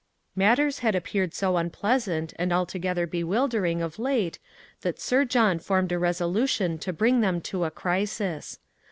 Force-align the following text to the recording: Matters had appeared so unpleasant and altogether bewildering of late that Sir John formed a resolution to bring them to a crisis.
Matters 0.35 0.79
had 0.79 0.95
appeared 0.95 1.31
so 1.35 1.57
unpleasant 1.57 2.33
and 2.37 2.51
altogether 2.51 3.05
bewildering 3.05 3.83
of 3.83 3.99
late 3.99 4.39
that 4.81 4.99
Sir 4.99 5.25
John 5.25 5.59
formed 5.59 5.91
a 5.91 5.99
resolution 5.99 6.79
to 6.79 6.91
bring 6.91 7.21
them 7.21 7.39
to 7.41 7.65
a 7.65 7.69
crisis. 7.69 8.57